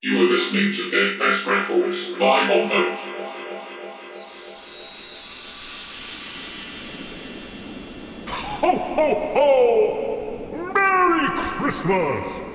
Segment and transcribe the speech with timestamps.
[0.00, 2.98] You are listening to Dead Best Records live on Note.
[8.60, 10.72] Ho, ho, ho!
[10.72, 12.47] Merry Christmas!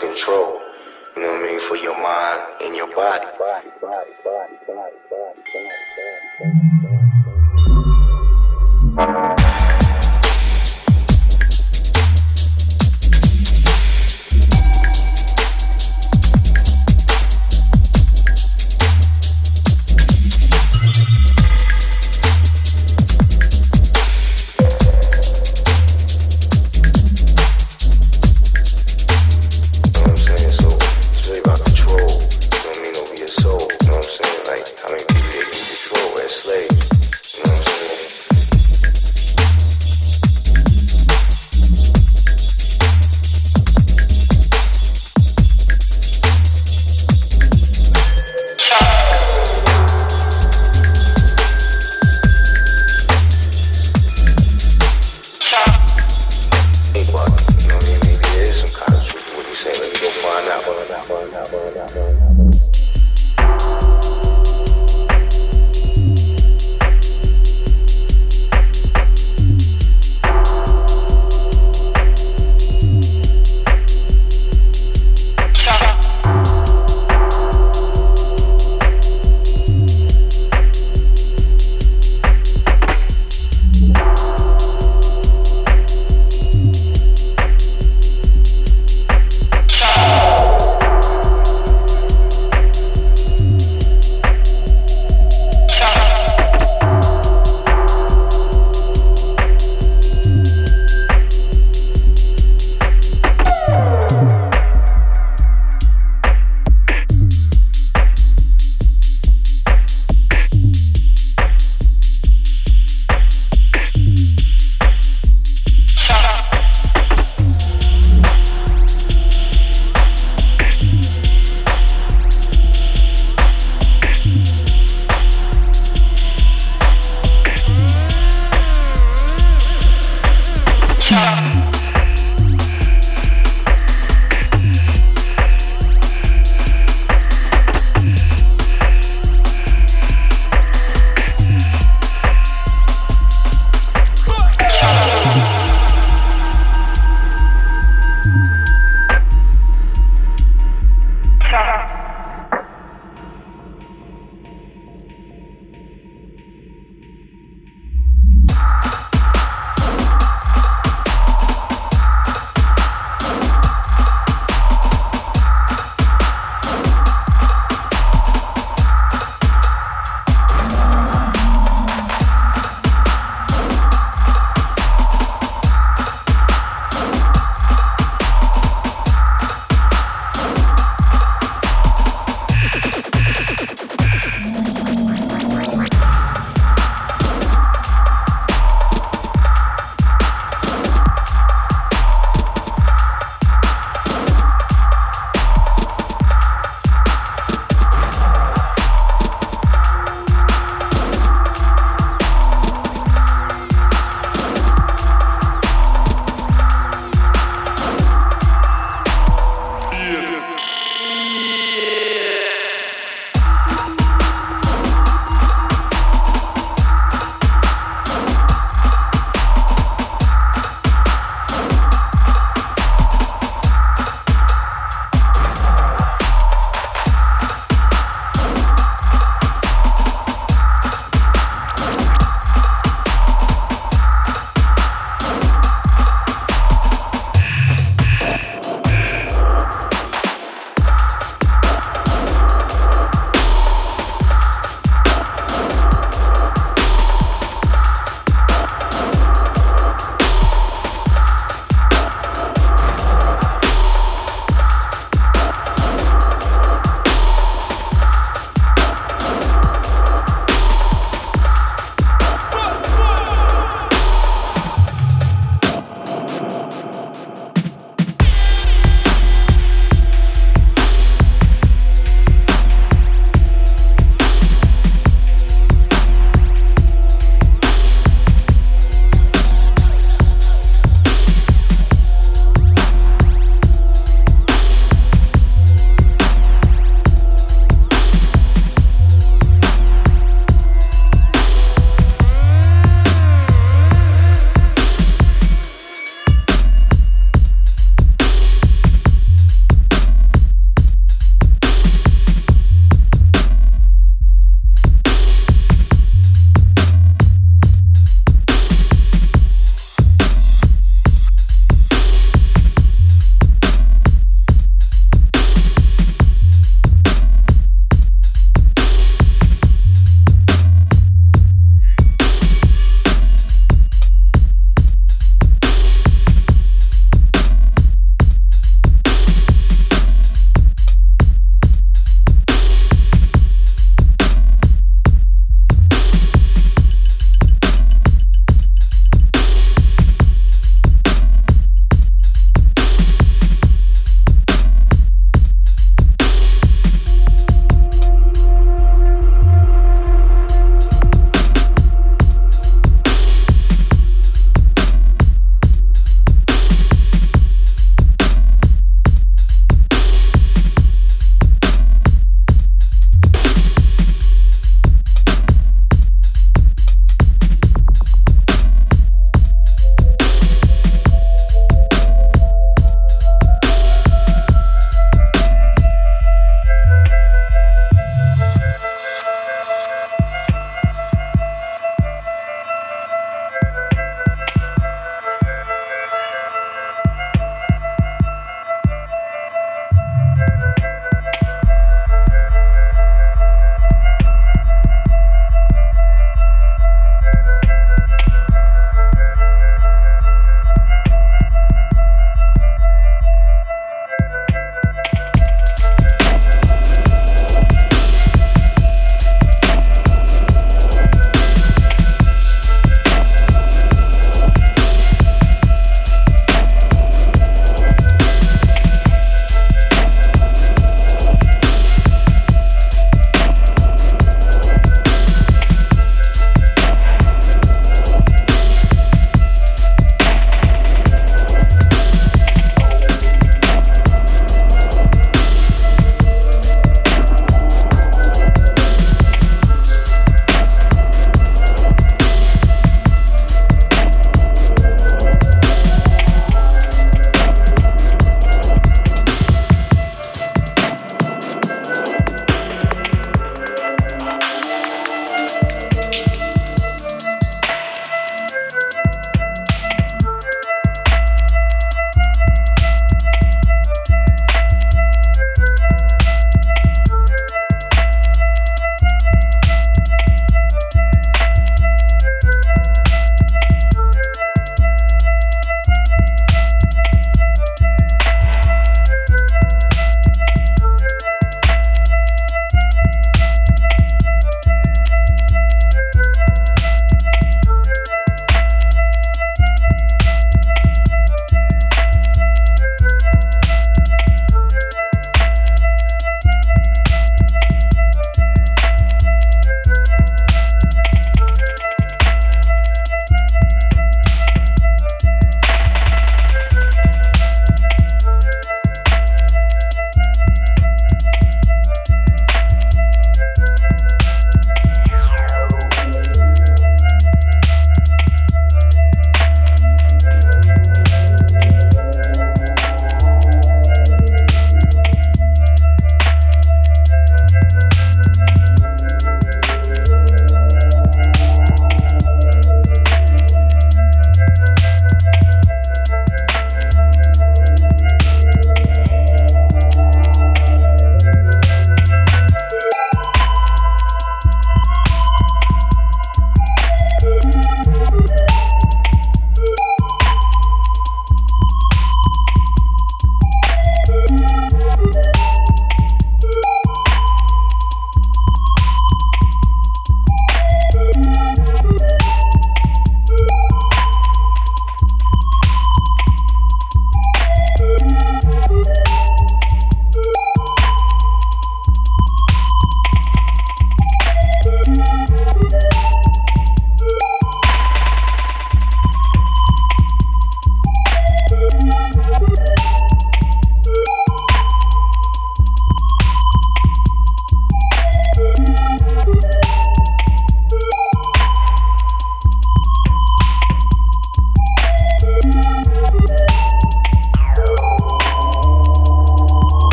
[0.00, 0.62] control.
[1.16, 1.60] You know what I mean?
[1.60, 3.26] For your mind and your body.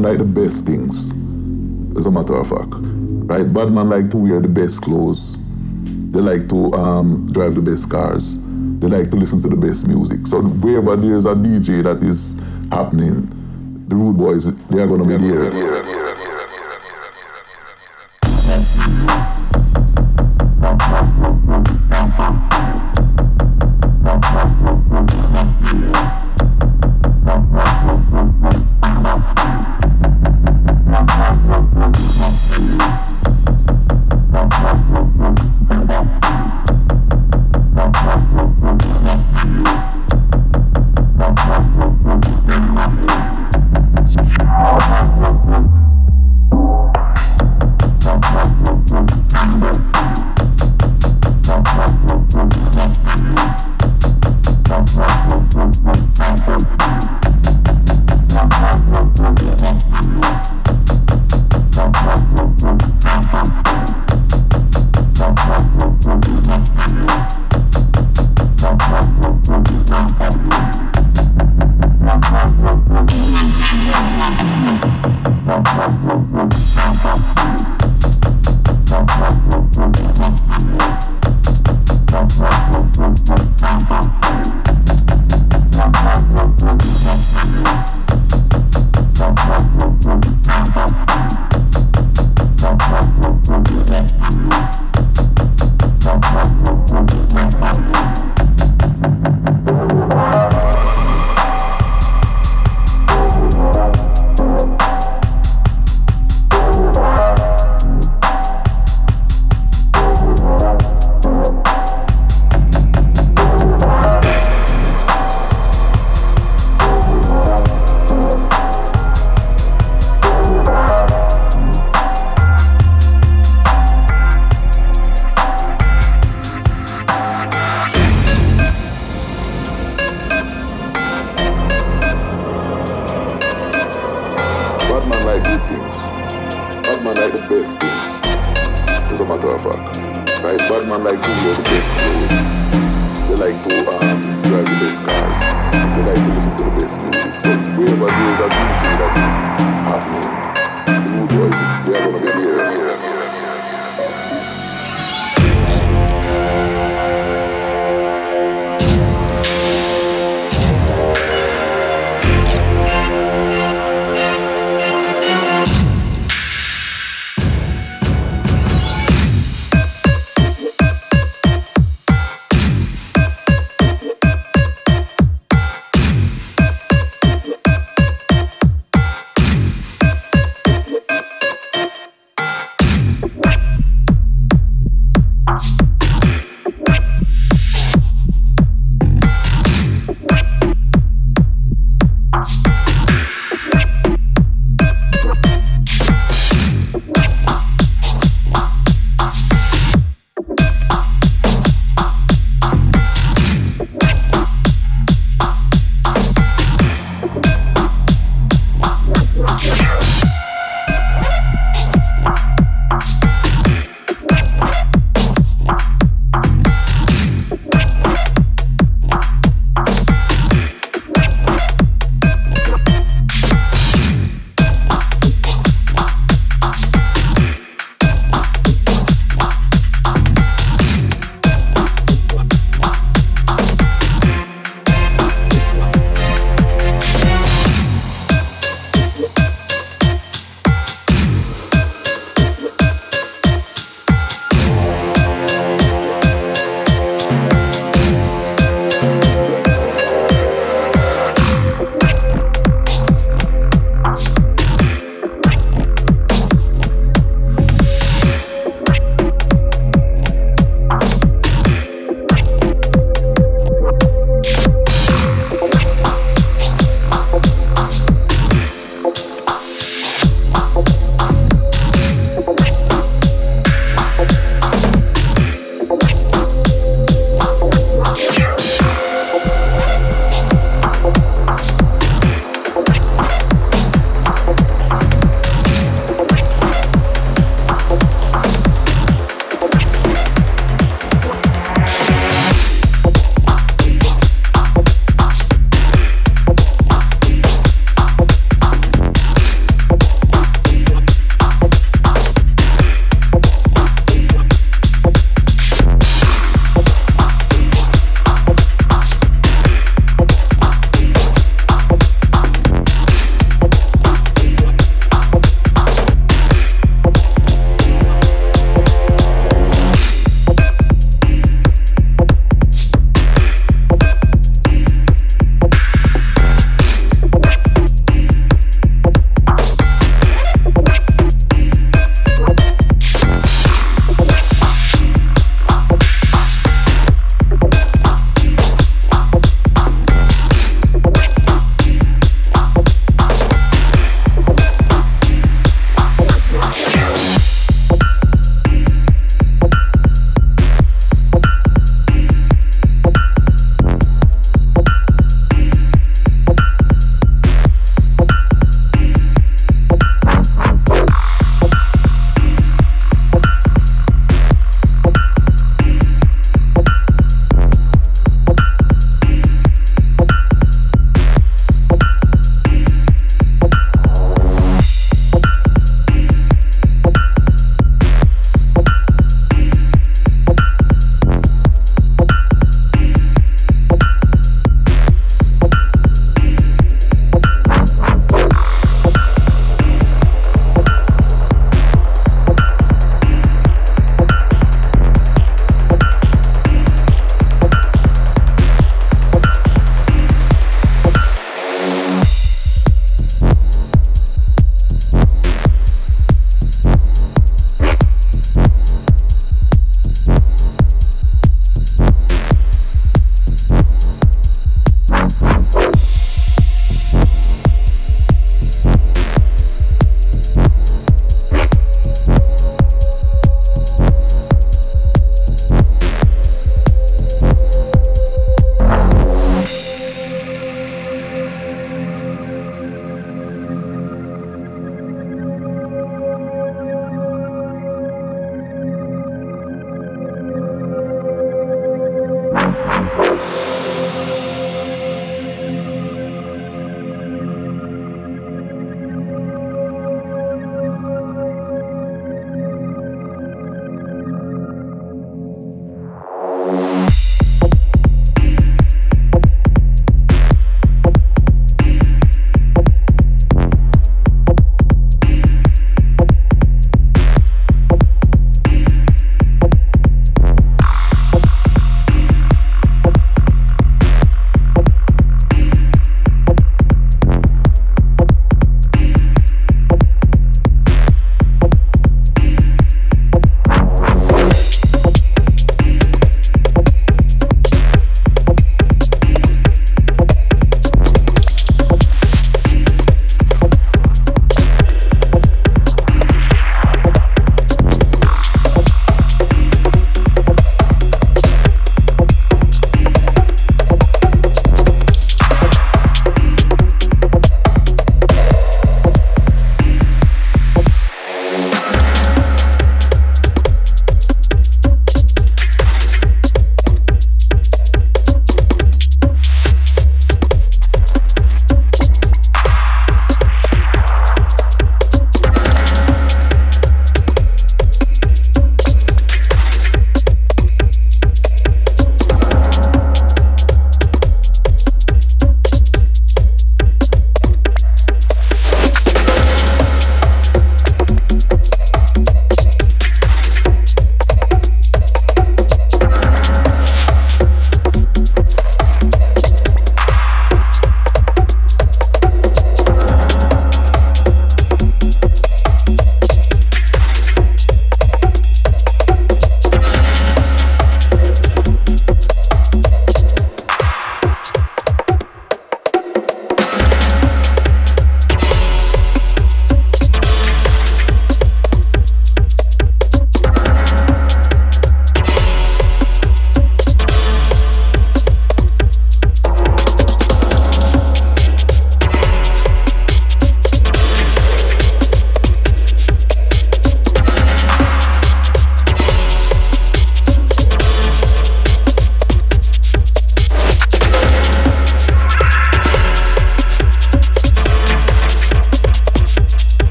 [0.00, 1.10] man like the best things,
[1.96, 2.72] as a matter of fact.
[2.72, 3.50] Right?
[3.50, 5.36] Bad man like to wear the best clothes.
[6.12, 8.36] They like to um, drive the best cars.
[8.78, 10.26] They like to listen to the best music.
[10.26, 12.38] So wherever there's a DJ that is
[12.70, 13.28] happening,
[13.88, 15.75] the rude boys, they are going to be there.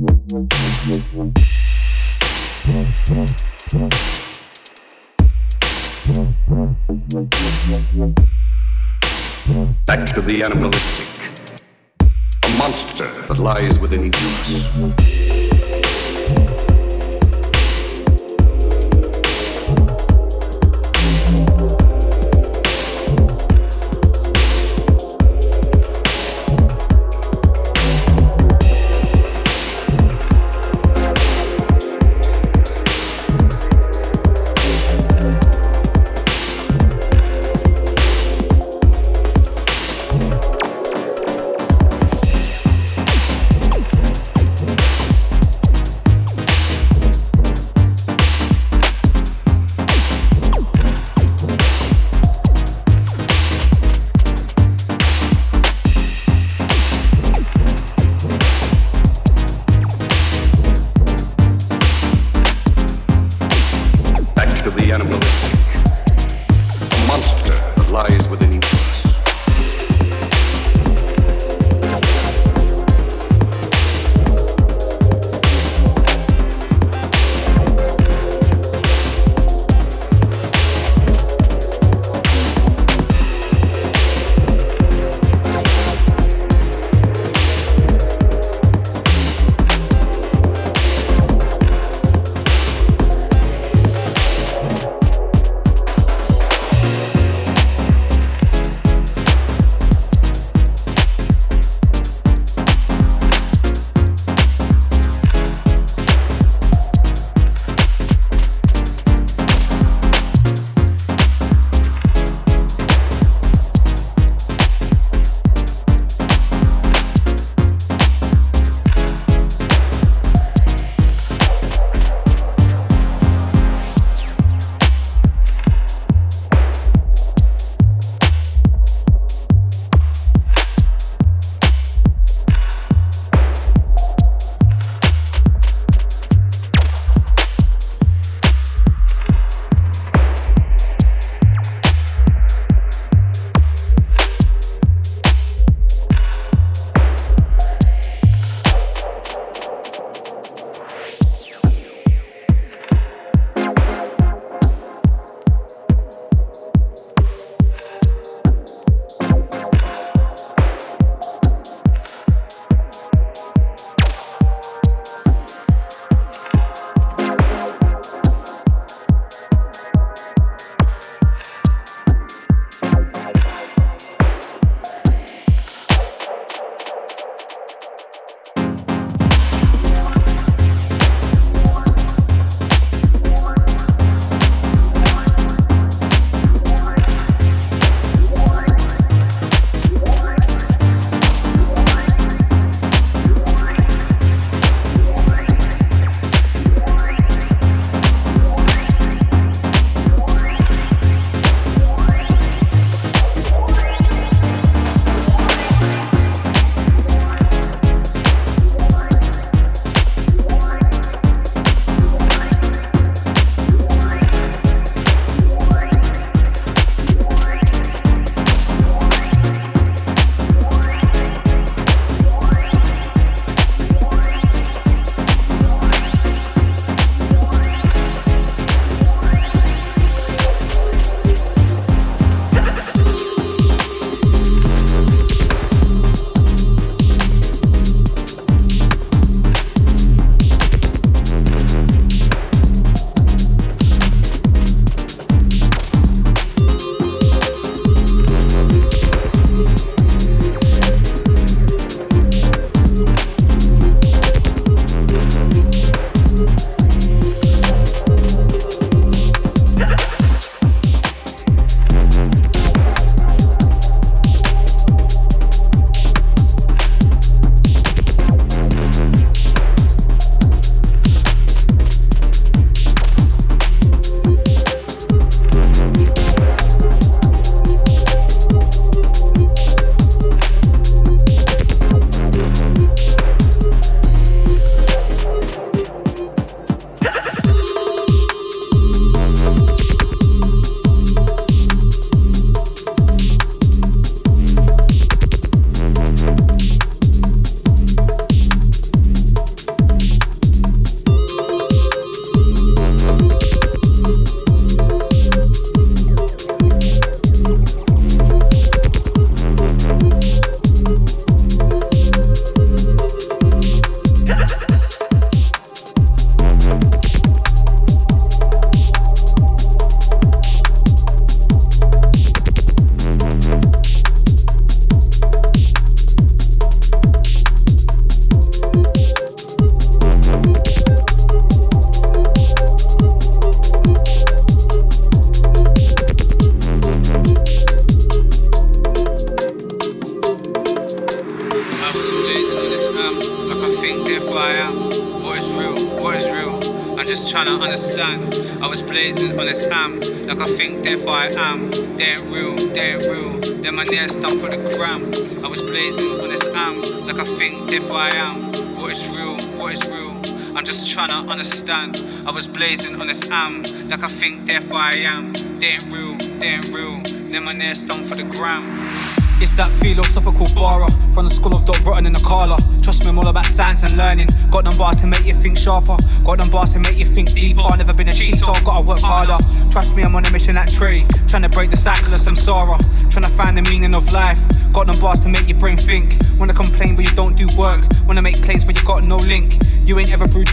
[0.00, 0.08] Back
[10.14, 11.06] to the animalistic,
[12.00, 15.29] a monster that lies within each of us.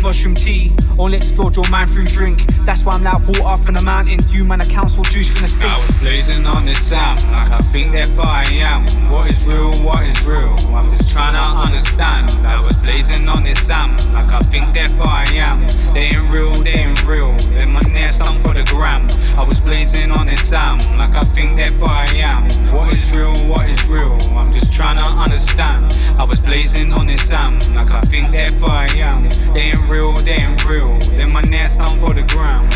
[0.08, 0.72] Mushroom tea.
[0.98, 2.40] Only explode your mind through drink.
[2.64, 4.22] That's why I'm now water from the mountain.
[4.30, 5.74] You man, a council juice from the sink.
[5.74, 8.86] I was blazing on this sound, like I think therefore I am.
[9.12, 9.74] What is real?
[9.84, 10.56] What is real?
[10.72, 12.32] I'm just trying to understand.
[12.48, 15.68] I was blazing on this sound, like I think therefore I am.
[15.94, 17.36] They ain't real, they ain't real.
[17.60, 19.10] Let my nails done for the gram.
[19.38, 22.44] I was blazing on this sound, like I think therefore I am.
[22.74, 23.36] What is real?
[23.48, 24.18] What is real?
[24.36, 25.96] I'm just trying to understand.
[26.18, 29.30] I was blazing on this sound, like I think therefore I am.
[29.54, 30.98] They ain't real, they ain't real.
[31.18, 32.72] Then my nails done for the ground.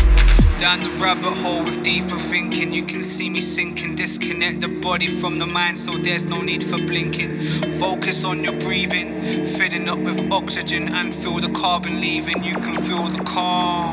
[0.60, 3.96] Down the rabbit hole with deeper thinking, you can see me sinking.
[3.96, 7.40] Disconnect the body from the mind, so there's no need for blinking.
[7.80, 12.44] Focus on your breathing, filling up with oxygen and feel the carbon leaving.
[12.44, 13.91] You can feel the calm.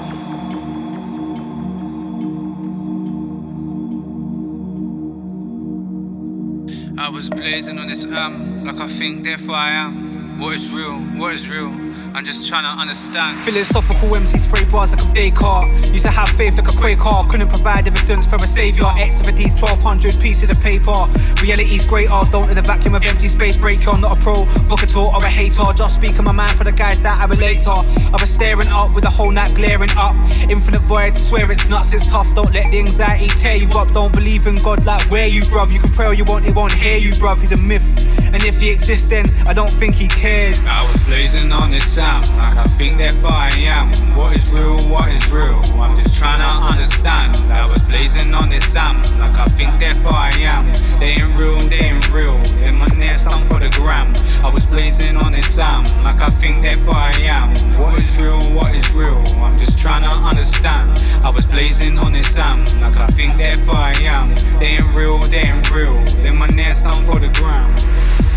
[7.20, 10.40] Was blazing on this am, like I think, therefore I am.
[10.40, 11.00] What is real?
[11.20, 11.89] What is real?
[12.14, 13.38] I'm just trying to understand.
[13.38, 15.68] Philosophical MC spray bars like a car.
[15.94, 17.30] Used to have faith like a Quaker.
[17.30, 18.86] Couldn't provide evidence for a savior.
[18.86, 21.08] Activities 1200 pieces of paper.
[21.42, 22.20] Reality's greater.
[22.32, 23.92] Don't in the vacuum of empty space break you.
[23.92, 25.64] I'm not a provocateur or a hater.
[25.76, 27.72] Just speaking my mind for the guys that I relate to.
[27.72, 30.16] I was staring up with the whole night glaring up.
[30.50, 32.34] Infinite void, swear it's nuts, it's tough.
[32.36, 33.92] Don't let the anxiety tear you up.
[33.92, 35.72] Don't believe in God like where you, bruv.
[35.72, 37.40] You can pray all you want, he won't hear you, bruv.
[37.40, 38.19] He's a myth.
[38.32, 40.68] And if he exists, then I don't think he cares.
[40.68, 43.90] I was blazing on this sound, like I think therefore I am.
[44.16, 44.78] What is real?
[44.88, 45.62] What is real?
[45.82, 47.36] I'm just trying to understand.
[47.52, 50.72] I was blazing on this sound, like I think therefore I am.
[51.00, 52.38] They ain't real, they ain't real.
[52.62, 54.14] In my nest, I'm for the gram.
[54.46, 57.50] I was blazing on this sound, like I think therefore I am.
[57.80, 58.40] What is real?
[58.54, 59.24] What is real?
[59.42, 61.04] I'm just trying to understand.
[61.24, 64.36] I was blazing on this sound, like I think therefore I am.
[64.60, 65.98] They ain't real, they ain't real.
[66.26, 67.76] In my nest, I'm for the gram.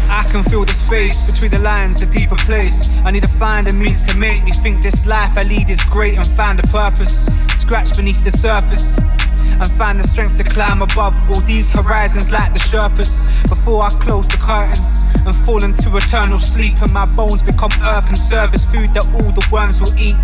[0.09, 2.99] I can feel the space between the lines, a deeper place.
[3.05, 5.83] I need to find a means to make me think this life I lead is
[5.85, 7.27] great and find a purpose.
[7.59, 8.99] Scratch beneath the surface
[9.61, 13.27] and find the strength to climb above all these horizons like the Sherpas.
[13.49, 18.09] Before I close the curtains and fall into eternal sleep, and my bones become earth
[18.09, 20.17] and serve as food that all the worms will eat.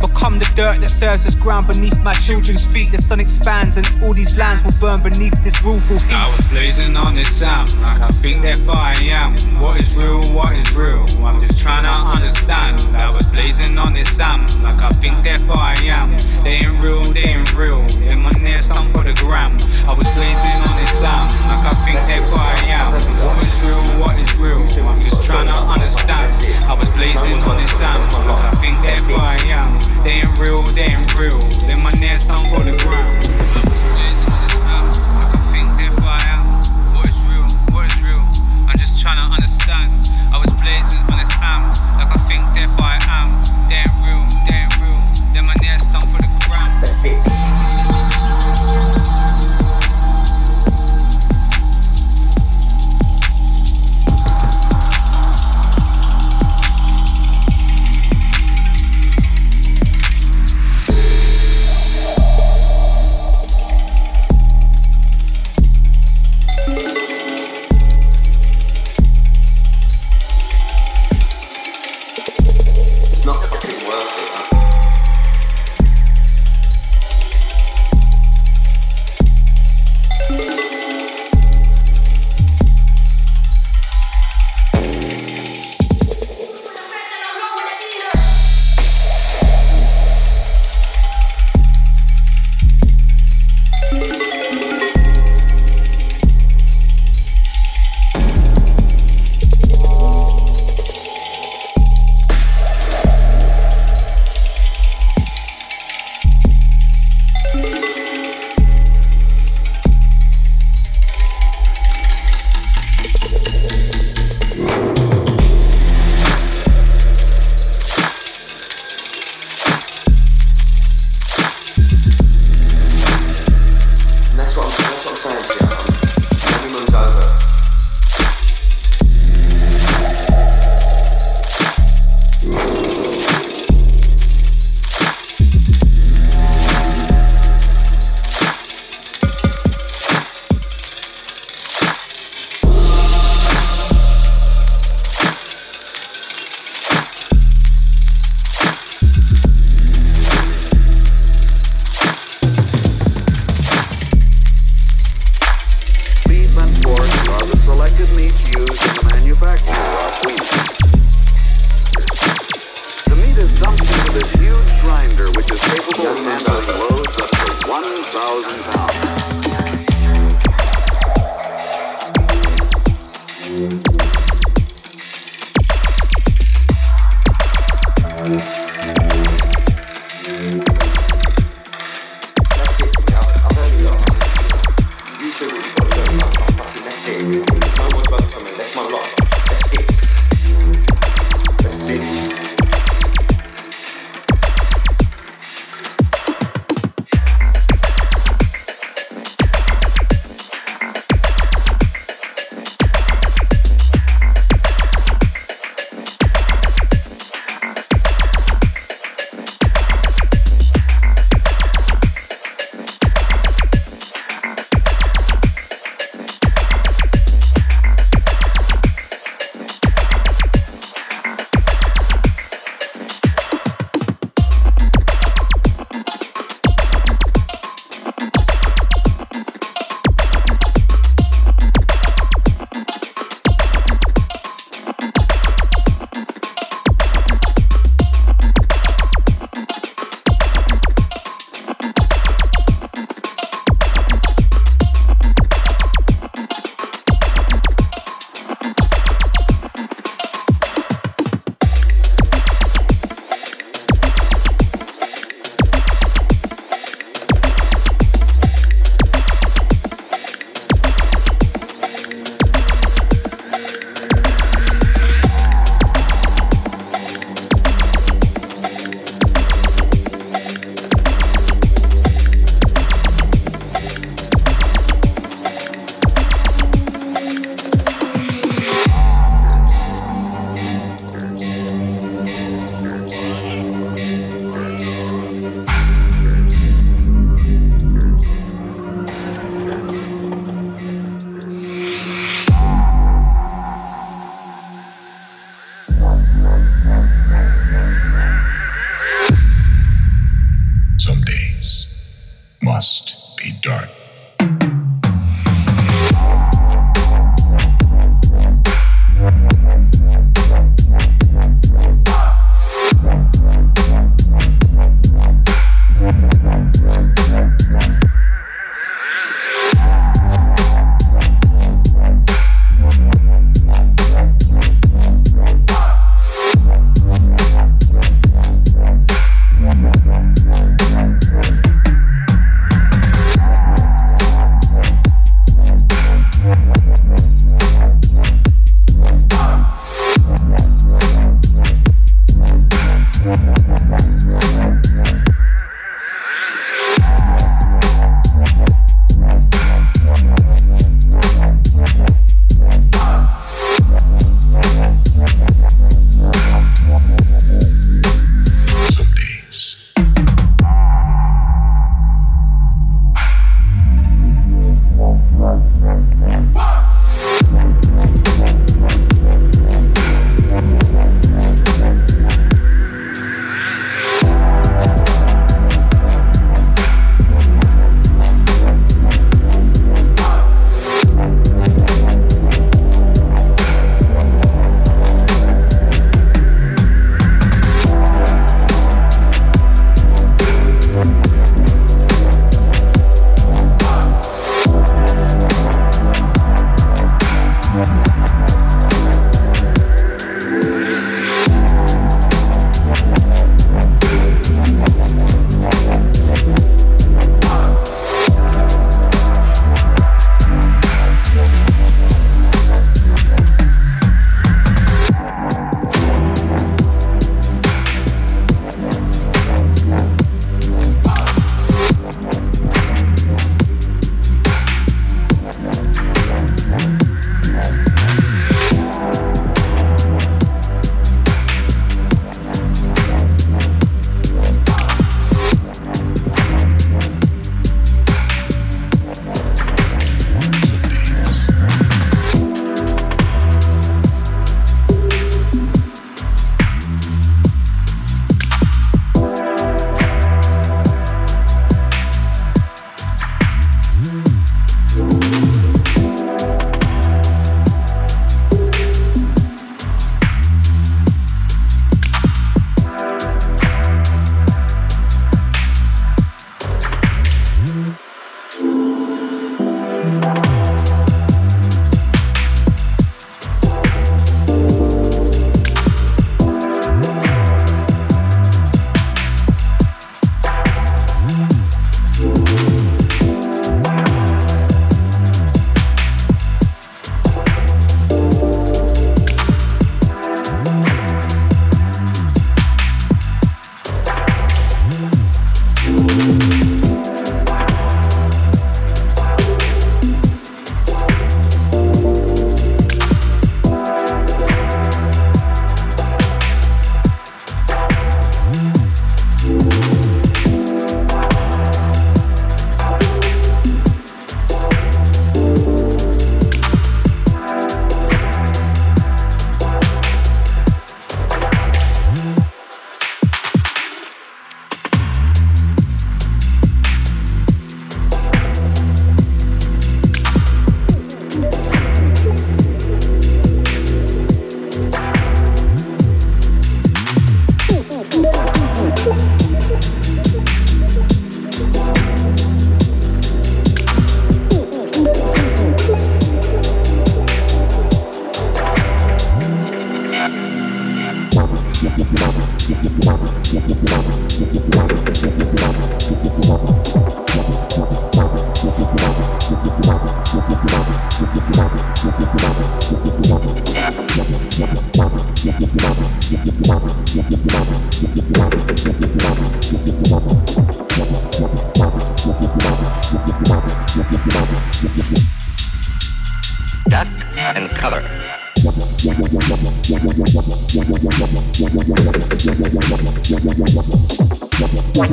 [0.00, 2.92] Become the dirt that serves as ground beneath my children's feet.
[2.92, 6.12] The sun expands and all these lands will burn beneath this rueful heat.
[6.12, 9.36] I was blazing on this sound, like I think therefore I am.
[9.60, 10.22] What is real?
[10.32, 11.06] What is real?
[11.24, 12.80] I'm just trying to understand.
[12.96, 16.16] I was blazing on this sound, like I think therefore I am.
[16.42, 17.80] They ain't real, they ain't real.
[18.02, 19.52] In my nest, I'm for the gram.
[19.84, 22.92] I was blazing on this sound, like I think therefore I am.
[23.20, 23.82] What is real?
[24.00, 24.62] What is real?
[24.88, 26.32] I'm just trying to understand.
[26.64, 29.76] I was blazing on this sound, like I think therefore I am.
[30.04, 31.40] They ain't real, they ain't real.
[31.68, 33.22] Then my nest, I'm for the gram.
[39.04, 39.92] Trying to understand.
[40.32, 41.04] I was blazing